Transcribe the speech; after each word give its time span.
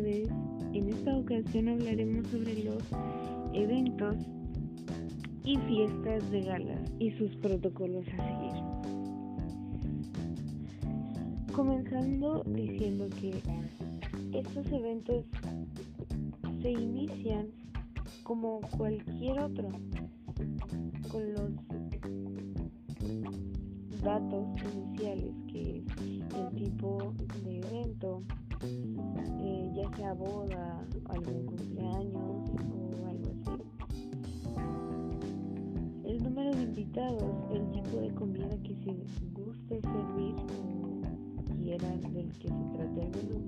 vez, 0.00 0.28
en 0.72 0.88
esta 0.88 1.16
ocasión 1.16 1.68
hablaremos 1.68 2.26
sobre 2.28 2.64
los 2.64 2.82
eventos 3.52 4.16
y 5.44 5.56
fiestas 5.58 6.30
de 6.30 6.42
galas 6.42 6.92
y 6.98 7.10
sus 7.12 7.34
protocolos 7.36 8.06
a 8.08 8.16
seguir. 8.16 8.62
Comenzando 11.54 12.42
diciendo 12.46 13.08
que 13.20 13.42
estos 14.32 14.66
eventos 14.72 15.24
se 16.62 16.70
inician 16.70 17.48
como 18.22 18.60
cualquier 18.78 19.40
otro, 19.40 19.68
con 21.10 21.32
los 21.34 21.50
datos 24.02 24.46
iniciales 24.74 25.34
que 25.48 25.78
es 25.78 25.84
el 26.34 26.54
tipo 26.56 27.12
de 27.44 27.58
evento, 27.58 28.22
sea 30.02 30.14
boda, 30.14 30.84
algún 31.10 31.46
cumpleaños 31.46 32.16
o 32.16 33.06
algo 33.06 33.30
así. 33.30 33.52
El 36.04 36.24
número 36.24 36.50
de 36.56 36.62
invitados, 36.62 37.22
el 37.52 37.70
tipo 37.70 38.00
de 38.00 38.10
comida 38.14 38.48
que 38.64 38.74
se 38.82 38.96
guste 39.32 39.80
servir 39.80 40.34
o 41.38 41.44
quieran 41.54 42.00
del 42.00 42.32
que 42.32 42.48
se 42.48 42.64
trate 42.74 43.00
el 43.00 43.10
menú. 43.14 43.38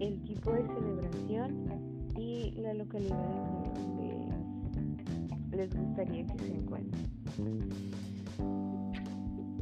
El 0.00 0.20
tipo 0.24 0.50
de 0.50 0.66
celebración 0.66 1.50
y 2.18 2.60
la 2.60 2.74
localidad 2.74 3.72
donde 3.76 5.56
les 5.56 5.72
gustaría 5.78 6.26
que 6.26 6.38
se 6.40 6.54
encuentren. 6.56 7.04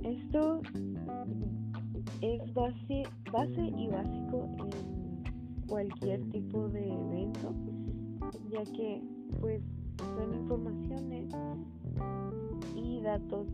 Esto 0.03 0.63
es 2.21 2.55
base, 2.55 3.03
base 3.33 3.73
y 3.77 3.89
básico 3.89 4.49
en 4.59 5.67
cualquier 5.67 6.23
tipo 6.31 6.69
de 6.69 6.93
evento, 6.93 7.55
ya 8.51 8.63
que 8.73 9.03
pues 9.41 9.63
son 9.99 10.35
informaciones 10.35 11.35
y 12.77 13.01
datos 13.01 13.47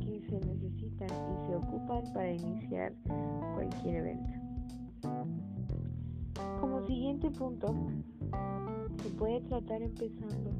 que 0.00 0.20
se 0.28 0.40
necesitan 0.40 1.08
y 1.08 1.46
se 1.46 1.56
ocupan 1.56 2.02
para 2.12 2.32
iniciar 2.32 2.92
cualquier 3.54 3.96
evento. 3.96 4.32
Como 6.60 6.86
siguiente 6.86 7.30
punto, 7.30 7.74
se 9.02 9.08
puede 9.10 9.40
tratar 9.42 9.82
empezando 9.82 10.50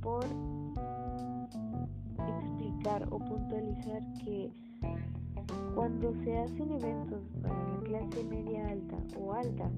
por 0.00 0.24
explicar 2.38 3.06
o 3.10 3.18
puntualizar 3.18 4.02
que 4.24 4.50
cuando 5.74 6.14
se 6.22 6.38
hacen 6.38 6.72
eventos 6.72 7.20
para 7.42 7.54
la 7.54 7.80
clase 7.80 8.24
media 8.24 8.68
alta 8.68 8.96
o 9.18 9.32
alta, 9.32 9.70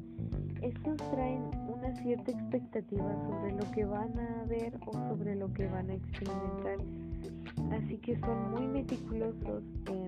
estos 0.62 0.96
traen 1.10 1.42
una 1.68 1.94
cierta 1.96 2.30
expectativa 2.30 3.14
sobre 3.26 3.52
lo 3.52 3.70
que 3.70 3.84
van 3.84 4.18
a 4.18 4.44
ver 4.44 4.78
o 4.86 4.92
sobre 5.08 5.36
lo 5.36 5.52
que 5.52 5.66
van 5.68 5.90
a 5.90 5.94
experimentar. 5.94 6.78
Así 7.72 7.98
que 7.98 8.18
son 8.20 8.50
muy 8.50 8.66
meticulosos 8.66 9.62
en 9.86 10.06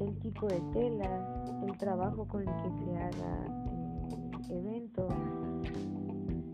el 0.00 0.18
tipo 0.20 0.46
de 0.46 0.60
tela, 0.72 1.44
el 1.66 1.76
trabajo 1.76 2.26
con 2.26 2.40
el 2.40 2.46
que 2.46 2.84
se 2.84 2.96
haga 2.96 3.44
el 4.48 4.56
evento, 4.56 5.08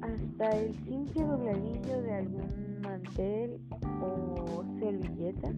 hasta 0.02 0.50
el 0.58 0.74
simple 0.84 1.24
dobladillo 1.24 2.02
de 2.02 2.14
algún 2.14 2.80
mantel 2.82 3.60
o 4.02 4.64
servilleta 4.78 5.50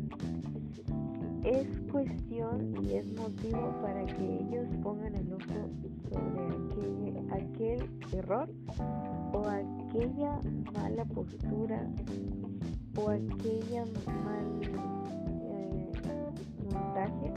es 1.45 1.67
cuestión 1.91 2.75
y 2.85 2.95
es 2.95 3.07
motivo 3.15 3.73
para 3.83 4.05
que 4.07 4.41
ellos 4.41 4.67
pongan 4.83 5.15
el 5.15 5.33
ojo 5.33 5.71
sobre 6.11 7.21
aquel, 7.31 7.91
error 8.13 8.49
o 9.33 9.45
aquella 9.47 10.41
mala 10.73 11.05
postura 11.05 11.87
o 12.97 13.11
aquella 13.11 13.85
mal 14.07 14.61
eh, 14.63 15.93
montaje 16.65 17.33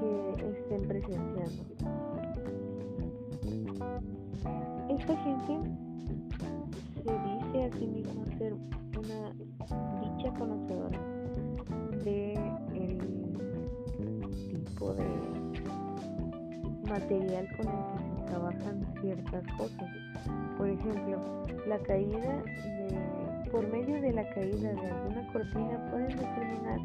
que 0.00 0.48
estén 0.50 0.82
presenciando. 0.88 1.62
Esta 4.88 5.16
gente 5.16 5.70
se 6.94 7.12
dice 7.12 7.64
a 7.64 7.86
mismo 7.86 8.24
ser 8.38 8.54
una 8.98 9.89
dicha 10.20 10.34
conocedora 10.38 10.98
de 12.04 12.34
el 12.74 12.98
tipo 14.48 14.92
de 14.92 15.06
material 16.86 17.48
con 17.56 17.66
el 17.68 17.80
que 17.86 17.98
se 18.04 18.26
trabajan 18.26 18.94
ciertas 19.00 19.44
cosas. 19.56 19.88
Por 20.58 20.68
ejemplo, 20.68 21.46
la 21.66 21.78
caída 21.78 22.42
de, 22.44 23.50
por 23.50 23.66
medio 23.72 24.00
de 24.02 24.12
la 24.12 24.28
caída 24.34 24.72
de 24.74 24.86
alguna 24.90 25.32
cortina 25.32 25.90
pueden 25.90 26.08
determinar 26.10 26.80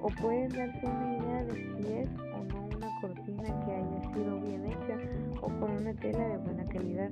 o 0.00 0.06
pueden 0.22 0.48
darse 0.48 0.86
una 0.86 1.16
idea 1.16 1.44
de 1.44 1.52
si 1.52 1.92
es 1.92 2.08
o 2.34 2.44
no 2.44 2.68
una 2.74 3.00
cortina 3.02 3.66
que 3.66 3.72
haya 3.72 4.14
sido 4.14 4.40
bien 4.40 4.64
hecha 4.64 4.98
o 5.42 5.48
con 5.60 5.72
una 5.72 5.92
tela 5.94 6.26
de 6.26 6.38
buena 6.38 6.64
calidad. 6.64 7.10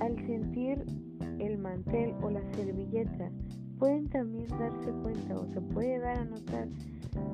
Al 0.00 0.16
sentir 0.26 1.03
el 1.38 1.58
mantel 1.58 2.14
o 2.22 2.30
la 2.30 2.42
servilleta, 2.54 3.30
pueden 3.78 4.08
también 4.08 4.48
darse 4.48 4.90
cuenta 5.02 5.36
o 5.36 5.46
se 5.52 5.60
puede 5.60 5.98
dar 5.98 6.18
a 6.18 6.24
notar 6.24 6.68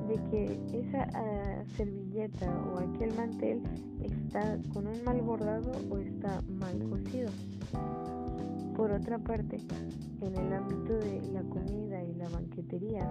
de 0.07 0.15
que 0.29 0.79
esa 0.79 1.07
uh, 1.07 1.77
servilleta 1.77 2.51
o 2.67 2.79
aquel 2.79 3.13
mantel 3.15 3.61
está 4.01 4.57
con 4.73 4.87
un 4.87 5.03
mal 5.03 5.21
bordado 5.21 5.71
o 5.89 5.97
está 5.97 6.41
mal 6.59 6.77
cosido. 6.89 7.29
Por 8.75 8.91
otra 8.91 9.17
parte, 9.19 9.57
en 10.21 10.35
el 10.35 10.53
ámbito 10.53 10.93
de 10.93 11.21
la 11.33 11.41
comida 11.43 12.03
y 12.03 12.13
la 12.15 12.29
banquetería, 12.29 13.07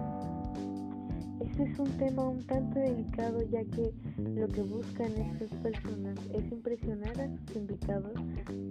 este 1.39 1.63
es 1.63 1.79
un 1.79 1.89
tema 1.97 2.29
un 2.29 2.43
tanto 2.43 2.79
delicado 2.79 3.41
ya 3.43 3.63
que 3.65 3.91
lo 4.17 4.47
que 4.47 4.61
buscan 4.61 5.11
estas 5.13 5.49
personas 5.59 6.17
es 6.33 6.51
impresionar 6.51 7.19
a 7.19 7.29
sus 7.29 7.55
invitados 7.55 8.13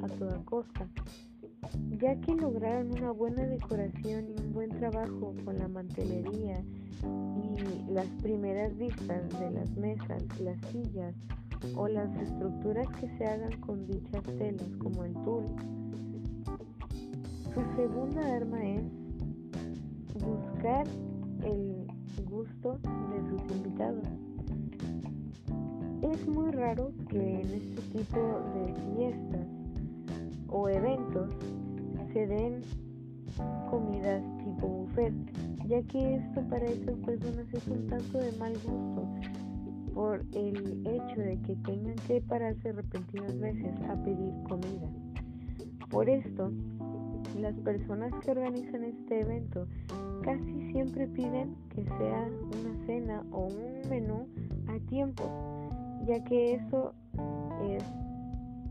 a 0.03 0.07
toda 0.07 0.45
costa, 0.45 0.89
ya 2.01 2.19
que 2.21 2.35
lograron 2.35 2.91
una 2.93 3.11
buena 3.11 3.47
decoración 3.47 4.29
y 4.29 4.41
un 4.41 4.53
buen 4.53 4.71
trabajo 4.71 5.35
con 5.45 5.59
la 5.59 5.69
mantelería 5.69 6.63
y 7.03 7.93
las 7.93 8.07
primeras 8.23 8.77
vistas 8.77 9.29
de 9.39 9.51
las 9.51 9.71
mesas, 9.77 10.23
las 10.41 10.59
sillas 10.71 11.15
o 11.77 11.89
las 11.89 12.15
estructuras 12.17 12.89
que 13.01 13.09
se 13.19 13.25
hagan 13.27 13.61
con 13.61 13.87
dichas 13.87 14.23
telas 14.39 14.69
como 14.79 15.05
el 15.05 15.13
tul. 15.25 15.45
Su 17.55 17.77
segunda 17.77 18.37
arma 18.37 18.63
es 18.65 18.83
buscar 20.15 20.87
el 21.45 21.87
gusto 22.31 22.79
de 22.79 23.29
sus 23.29 23.57
invitados. 23.57 24.05
Es 26.03 26.27
muy 26.27 26.51
raro 26.53 26.93
que 27.09 27.41
en 27.41 27.49
este 27.51 27.99
tipo 27.99 28.21
de 28.55 28.75
fiestas 28.95 29.47
se 32.13 32.27
den 32.27 32.63
comidas 33.71 34.23
tipo 34.39 34.67
buffet, 34.67 35.13
ya 35.67 35.83
que 35.83 36.17
esto 36.17 36.43
para 36.49 36.67
estas 36.67 36.97
personas 36.99 37.47
es 37.53 37.67
un 37.69 37.87
tanto 37.87 38.19
de 38.19 38.33
mal 38.39 38.53
gusto 38.65 39.09
por 39.95 40.25
el 40.35 40.87
hecho 40.87 41.21
de 41.21 41.39
que 41.47 41.57
tengan 41.57 41.97
que 42.07 42.21
pararse 42.21 42.73
repentinas 42.73 43.39
veces 43.39 43.75
a 43.89 44.03
pedir 44.03 44.33
comida. 44.49 44.89
Por 45.91 46.09
esto, 46.09 46.53
las 47.39 47.55
personas 47.61 48.13
que 48.23 48.31
organizan 48.31 48.85
este 48.85 49.21
evento 49.21 49.67
casi 50.23 50.73
siempre 50.73 51.07
piden 51.09 51.57
que 51.71 51.85
sea 51.85 52.29
una 52.61 52.87
cena 52.87 53.25
o 53.33 53.47
un 53.47 53.89
menú 53.89 54.27
a 54.69 54.79
tiempo, 54.89 55.25
ya 56.07 56.23
que 56.25 56.55
eso 56.55 56.95
es 57.69 57.85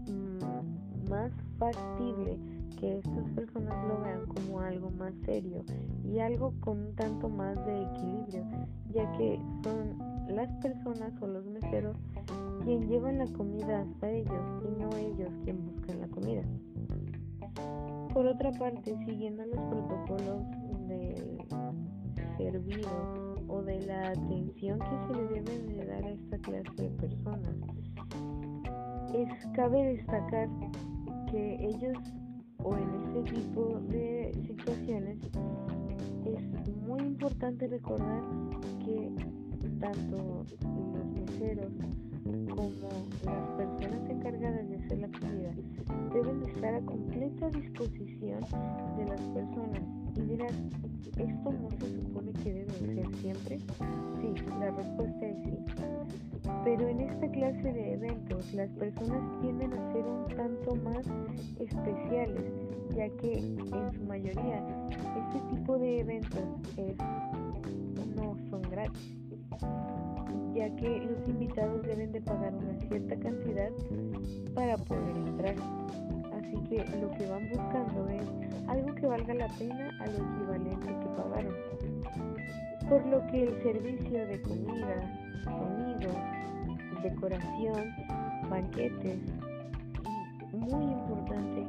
mm, 0.09 1.09
más 1.09 1.31
factible 1.59 2.39
que 2.79 2.99
estas 2.99 3.29
personas 3.31 3.87
lo 3.87 4.01
vean 4.01 4.25
como 4.25 4.61
algo 4.61 4.89
más 4.91 5.13
serio 5.25 5.63
y 6.03 6.19
algo 6.19 6.53
con 6.61 6.79
un 6.79 6.95
tanto 6.95 7.27
más 7.29 7.55
de 7.65 7.83
equilibrio, 7.83 8.43
ya 8.93 9.11
que 9.17 9.39
son 9.63 9.97
las 10.29 10.49
personas 10.61 11.13
o 11.21 11.27
los 11.27 11.45
meseros 11.45 11.97
quien 12.63 12.87
llevan 12.87 13.19
la 13.19 13.27
comida 13.27 13.81
hasta 13.81 14.09
ellos 14.09 14.63
y 14.63 14.81
no 14.81 14.89
ellos 14.95 15.29
quien 15.43 15.65
buscan 15.65 16.01
la 16.01 16.07
comida. 16.07 16.43
Por 18.13 18.25
otra 18.25 18.51
parte, 18.51 18.97
siguiendo 19.05 19.45
los 19.45 19.59
protocolos 19.59 20.43
del 20.87 21.37
servido 22.37 23.35
o 23.47 23.61
de 23.61 23.85
la 23.85 24.09
atención 24.09 24.79
que 24.79 25.07
se 25.07 25.19
le 25.19 25.41
debe 25.41 25.73
de 25.73 25.85
dar 25.85 26.03
a 26.03 26.09
esta 26.09 26.37
clase 26.39 26.71
de 26.77 26.89
personas, 26.89 27.55
es 29.13 29.47
cabe 29.55 29.95
destacar 29.95 30.47
que 31.31 31.65
ellos 31.65 31.97
o 32.63 32.75
en 32.75 32.89
este 32.95 33.35
tipo 33.35 33.79
de 33.89 34.33
situaciones 34.47 35.17
es 36.25 36.75
muy 36.87 37.01
importante 37.01 37.67
recordar 37.67 38.21
que 38.83 39.11
tanto 39.79 40.17
los 40.17 41.05
meseros 41.13 41.71
como 42.49 42.69
las 43.25 43.47
personas 43.57 44.09
encargadas 44.09 44.69
de 44.69 44.75
hacer 44.77 44.99
la 44.99 45.07
comida 45.07 45.38
estar 46.59 46.75
a 46.75 46.81
completa 46.81 47.49
disposición 47.51 48.41
de 48.97 49.05
las 49.05 49.21
personas. 49.21 49.81
Y 50.17 50.21
dirás, 50.23 50.51
¿esto 51.17 51.53
no 51.53 51.69
se 51.69 52.01
supone 52.01 52.33
que 52.43 52.53
debe 52.53 52.71
ser 52.71 53.15
siempre? 53.15 53.59
Sí, 54.19 54.43
la 54.59 54.69
respuesta 54.71 55.25
es 55.25 55.37
sí. 55.45 55.57
Pero 56.65 56.89
en 56.89 56.99
esta 56.99 57.31
clase 57.31 57.63
de 57.63 57.93
eventos 57.93 58.53
las 58.53 58.69
personas 58.71 59.39
tienden 59.39 59.71
a 59.71 59.93
ser 59.93 60.05
un 60.05 60.25
tanto 60.35 60.75
más 60.83 61.07
especiales, 61.59 62.51
ya 62.93 63.07
que 63.21 63.37
en 63.37 63.93
su 63.93 64.03
mayoría 64.03 64.61
este 64.89 65.55
tipo 65.55 65.77
de 65.77 66.01
eventos 66.01 66.43
no 68.17 68.35
son 68.49 68.61
gratis, 68.63 69.17
ya 70.53 70.75
que 70.75 70.99
los 71.05 71.25
invitados 71.29 71.83
deben 71.83 72.11
de 72.11 72.19
pagar 72.19 72.53
una 72.53 72.77
cierta 72.81 73.17
cantidad 73.17 73.71
para 74.53 74.75
poder 74.75 75.15
entrar. 75.15 75.55
Así 76.49 76.57
que 76.67 76.77
lo 76.97 77.11
que 77.11 77.27
van 77.27 77.47
buscando 77.49 78.07
es 78.09 78.23
algo 78.67 78.95
que 78.95 79.05
valga 79.05 79.33
la 79.35 79.47
pena 79.59 79.91
a 79.99 80.07
lo 80.07 80.17
equivalente 80.17 80.87
que 80.87 81.05
pagaron. 81.15 81.53
Por 82.89 83.05
lo 83.05 83.25
que 83.27 83.43
el 83.43 83.61
servicio 83.61 84.25
de 84.25 84.41
comida, 84.41 85.43
sonido, 85.43 86.09
decoración, 87.03 87.93
banquetes 88.49 89.19
y, 90.51 90.57
muy 90.57 90.91
importante, 90.91 91.67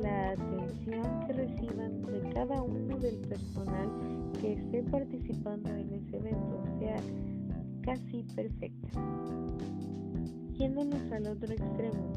la 0.00 0.30
atención 0.30 1.20
que 1.26 1.32
reciban 1.34 2.02
de 2.06 2.30
cada 2.32 2.62
uno 2.62 2.96
del 2.98 3.16
personal 3.18 3.90
que 4.40 4.54
esté 4.54 4.82
participando 4.84 5.68
en 5.68 5.92
ese 5.92 6.16
evento 6.16 6.64
sea 6.78 6.96
casi 7.82 8.22
perfecta. 8.34 8.88
Yéndonos 10.54 11.12
al 11.12 11.26
otro 11.26 11.52
extremo, 11.52 12.12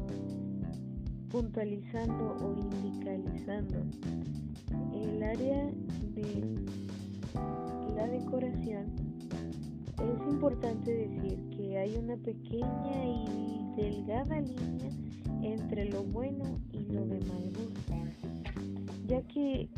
puntualizando 1.30 2.36
o 2.40 2.54
indicalizando. 2.58 3.78
El 4.92 5.22
área 5.22 5.70
de 6.14 6.44
la 7.96 8.06
decoración, 8.06 8.86
es 9.98 10.32
importante 10.32 10.92
decir 10.92 11.38
que 11.56 11.78
hay 11.78 11.96
una 11.96 12.16
pequeña 12.16 13.04
y 13.04 13.72
delgada 13.76 14.40
línea 14.40 14.90
entre 15.42 15.86
lo 15.90 16.02
bueno 16.04 16.44
y 16.72 16.80
lo 16.92 17.06
de 17.06 17.20
mal 17.20 17.52
gusto, 17.54 17.94
ya 19.06 19.22
que 19.22 19.68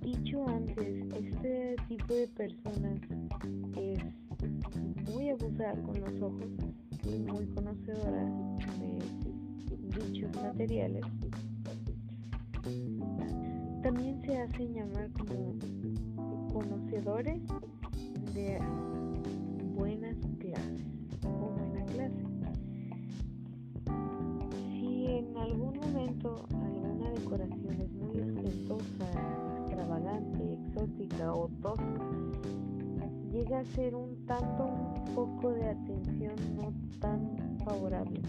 dicho 0.00 0.46
antes, 0.48 1.04
este 1.14 1.76
tipo 1.88 2.14
de 2.14 2.26
personas 2.28 3.00
es 3.76 4.00
muy 5.12 5.30
abusada 5.30 5.74
con 5.82 6.00
los 6.00 6.22
ojos 6.22 6.50
y 7.04 7.18
muy 7.18 7.46
conocedora 7.46 8.24
de 8.78 9.29
dichos 9.90 10.34
materiales, 10.42 11.04
también 13.82 14.20
se 14.22 14.38
hacen 14.38 14.74
llamar 14.74 15.10
como 15.12 15.54
conocedores 16.52 17.40
de 18.34 18.58
buenas 19.74 20.16
clases 20.38 20.86
o 21.24 21.50
buena 21.50 21.84
clase. 21.86 22.24
Si 24.72 25.06
en 25.06 25.36
algún 25.36 25.78
momento 25.78 26.46
alguna 26.52 27.10
decoración 27.10 27.80
es 27.80 27.92
muy 27.92 28.20
ostentosa, 28.20 29.10
extravagante, 29.66 30.52
exótica 30.52 31.32
o 31.32 31.48
tosca, 31.62 32.10
llega 33.32 33.60
a 33.60 33.64
ser 33.64 33.94
un 33.94 34.26
tanto 34.26 34.64
un 34.64 35.06
foco 35.14 35.50
de 35.52 35.68
atención 35.70 36.34
no 36.56 36.72
tan 36.98 37.49
favorable, 37.64 38.20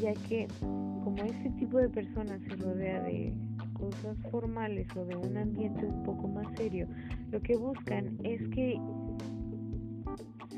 ya 0.00 0.14
que 0.28 0.48
como 0.60 1.16
este 1.24 1.50
tipo 1.58 1.78
de 1.78 1.88
personas 1.88 2.40
se 2.42 2.56
rodea 2.56 3.02
de 3.02 3.32
cosas 3.72 4.16
formales 4.30 4.86
o 4.96 5.04
de 5.04 5.16
un 5.16 5.36
ambiente 5.36 5.84
un 5.84 6.02
poco 6.02 6.28
más 6.28 6.46
serio, 6.56 6.86
lo 7.30 7.40
que 7.40 7.56
buscan 7.56 8.18
es 8.22 8.46
que 8.48 8.80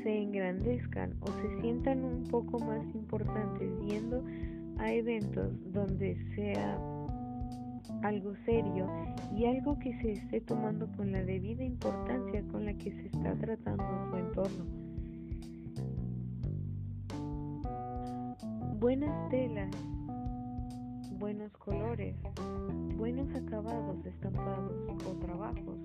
se 0.03 0.21
engrandezcan 0.21 1.15
o 1.21 1.27
se 1.27 1.61
sientan 1.61 2.03
un 2.03 2.23
poco 2.25 2.59
más 2.59 2.83
importantes 2.93 3.71
yendo 3.87 4.23
a 4.77 4.91
eventos 4.91 5.51
donde 5.71 6.15
sea 6.35 6.77
algo 8.03 8.33
serio 8.45 8.87
y 9.35 9.45
algo 9.45 9.77
que 9.79 9.93
se 10.01 10.11
esté 10.13 10.41
tomando 10.41 10.87
con 10.95 11.11
la 11.11 11.23
debida 11.23 11.63
importancia 11.63 12.43
con 12.51 12.65
la 12.65 12.73
que 12.73 12.91
se 12.91 13.05
está 13.07 13.33
tratando 13.35 13.83
su 14.09 14.17
entorno. 14.17 14.84
Buenas 18.79 19.29
telas, 19.29 19.69
buenos 21.17 21.51
colores, 21.53 22.15
buenos 22.97 23.33
acabados 23.33 24.05
estampados 24.05 24.73
o 25.07 25.13
trabajos. 25.19 25.77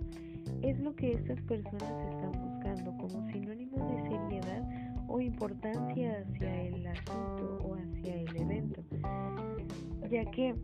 Es 0.63 0.79
lo 0.81 0.95
que 0.97 1.13
estas 1.13 1.41
personas 1.43 1.83
están 1.83 2.33
buscando 2.33 2.97
como 2.97 3.31
sinónimo 3.31 3.77
de 3.89 4.03
seriedad 4.03 4.69
o 5.09 5.21
importancia 5.21 6.19
hacia 6.21 6.63
el 6.63 6.87
asunto 6.87 7.59
o 7.65 7.75
hacia 7.75 8.23
el 8.23 8.37
evento, 8.37 8.83
ya 10.11 10.25
que 10.33 10.55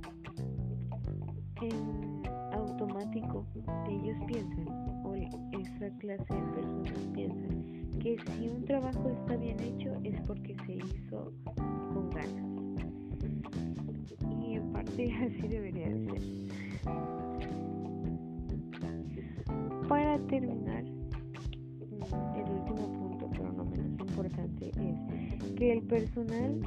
en 1.62 2.22
automático 2.52 3.46
ellos 3.88 4.18
piensan, 4.26 4.68
o 5.04 5.14
esta 5.14 5.90
clase 5.98 6.34
de 6.34 6.40
personas 6.52 7.08
piensan, 7.14 7.75
que 7.98 8.16
si 8.36 8.48
un 8.48 8.64
trabajo 8.64 9.10
está 9.10 9.36
bien 9.36 9.58
hecho 9.60 9.92
es 10.04 10.20
porque 10.22 10.54
se 10.66 10.74
hizo 10.76 11.32
y 14.40 14.54
en 14.54 14.72
parte 14.72 15.12
así 15.26 15.48
debería 15.48 15.86
ser. 15.86 16.22
Para 19.88 20.18
terminar, 20.26 20.84
el 20.84 22.50
último 22.50 22.92
punto, 22.92 23.30
pero 23.32 23.52
no 23.52 23.64
menos 23.64 24.00
importante, 24.00 24.70
es 24.70 25.52
que 25.52 25.72
el 25.72 25.82
personal 25.82 26.60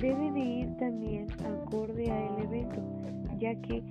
debe 0.00 0.32
de 0.32 0.40
ir 0.40 0.76
también 0.76 1.26
acorde 1.44 2.10
a 2.10 2.36
el 2.36 2.44
evento, 2.44 2.82
ya 3.38 3.54
que 3.62 3.82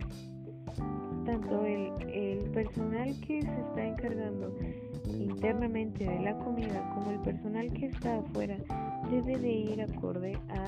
tanto 1.26 1.66
el, 1.66 1.92
el 2.09 2.49
personal 2.52 3.14
que 3.21 3.42
se 3.42 3.61
está 3.61 3.85
encargando 3.85 4.54
internamente 5.37 6.03
de 6.03 6.19
la 6.21 6.35
comida 6.39 6.81
como 6.95 7.11
el 7.11 7.19
personal 7.19 7.71
que 7.73 7.85
está 7.85 8.17
afuera 8.17 8.57
debe 9.11 9.37
de 9.37 9.51
ir 9.51 9.81
acorde 9.83 10.35
a 10.49 10.65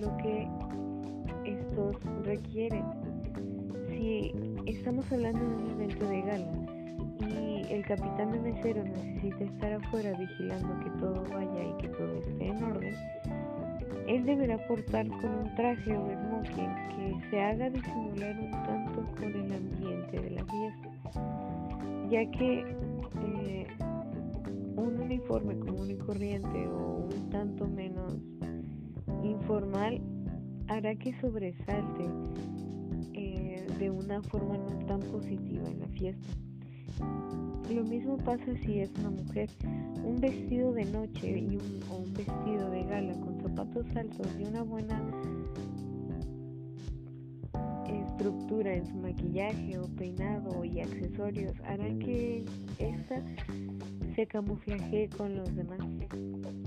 lo 0.00 0.16
que 0.16 0.48
estos 1.44 1.96
requieren. 2.24 2.84
Si 3.88 4.32
estamos 4.66 5.10
hablando 5.12 5.38
de 5.38 5.62
un 5.62 5.70
evento 5.70 6.08
de 6.08 6.22
gala 6.22 6.52
y 7.20 7.72
el 7.72 7.84
capitán 7.86 8.32
de 8.32 8.40
mesero 8.40 8.82
necesita 8.82 9.44
estar 9.44 9.72
afuera 9.74 10.18
vigilando 10.18 10.80
que 10.80 10.90
todo 10.98 11.24
vaya 11.30 11.62
y 11.62 11.80
que 11.80 11.88
todo 11.90 12.12
esté 12.18 12.48
en 12.48 12.64
orden, 12.64 12.94
él 14.08 14.26
deberá 14.26 14.58
portar 14.66 15.06
con 15.06 15.30
un 15.30 15.54
traje 15.54 15.96
o 15.96 16.10
smoking 16.10 16.74
que 16.96 17.30
se 17.30 17.40
haga 17.40 17.70
disimular 17.70 18.36
un 18.40 18.50
tanto 18.50 19.04
con 19.20 19.28
el 19.28 19.52
ambiente 19.52 20.20
de 20.20 20.30
la 20.30 20.44
fiesta, 20.46 21.12
ya 22.10 22.28
que 22.32 22.76
eh, 23.22 23.66
un 24.80 25.00
uniforme 25.00 25.58
común 25.58 25.90
y 25.90 25.96
corriente 25.96 26.66
o 26.68 27.08
un 27.12 27.30
tanto 27.30 27.66
menos 27.66 28.14
informal 29.22 30.00
hará 30.68 30.94
que 30.94 31.12
sobresalte 31.20 32.04
eh, 33.12 33.66
de 33.78 33.90
una 33.90 34.22
forma 34.22 34.56
no 34.56 34.86
tan 34.86 35.00
positiva 35.00 35.68
en 35.68 35.80
la 35.80 35.88
fiesta. 35.88 36.28
Lo 37.72 37.84
mismo 37.84 38.16
pasa 38.18 38.44
si 38.64 38.80
es 38.80 38.90
una 38.98 39.10
mujer. 39.10 39.48
Un 40.04 40.16
vestido 40.20 40.72
de 40.72 40.84
noche 40.86 41.38
y 41.38 41.56
un, 41.56 41.80
o 41.90 41.98
un 41.98 42.12
vestido 42.14 42.70
de 42.70 42.82
gala 42.84 43.12
con 43.20 43.40
zapatos 43.40 43.86
altos 43.94 44.26
y 44.38 44.44
una 44.44 44.62
buena 44.62 45.00
estructura 48.20 48.74
en 48.74 48.86
su 48.86 48.94
maquillaje 48.96 49.78
o 49.78 49.88
peinado 49.96 50.62
y 50.62 50.80
accesorios 50.80 51.54
harán 51.64 51.98
que 52.00 52.44
esta 52.78 53.22
se 54.14 54.26
camuflaje 54.26 55.08
con 55.16 55.38
los 55.38 55.56
demás, 55.56 55.80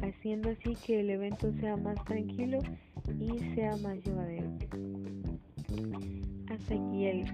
haciendo 0.01 0.49
así 0.49 0.75
que 0.83 1.01
el 1.01 1.11
evento 1.11 1.53
sea 1.59 1.77
más 1.77 2.03
tranquilo 2.05 2.57
y 3.19 3.37
sea 3.53 3.77
más 3.77 4.03
llevadero. 4.03 4.49
Hasta 6.49 6.73
aquí 6.73 7.05
el... 7.05 7.25